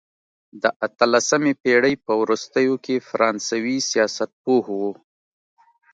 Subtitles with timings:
[0.61, 4.91] د اتلسمې پېړۍ په وروستیو کې فرانسوي سیاستپوه وو.